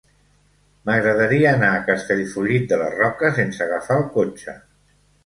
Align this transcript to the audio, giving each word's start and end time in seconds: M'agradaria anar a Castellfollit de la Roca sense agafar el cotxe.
M'agradaria 0.89 1.51
anar 1.57 1.69
a 1.73 1.83
Castellfollit 1.89 2.65
de 2.71 2.79
la 2.83 2.87
Roca 2.95 3.31
sense 3.37 3.63
agafar 3.67 3.99
el 4.01 4.07
cotxe. 4.17 4.57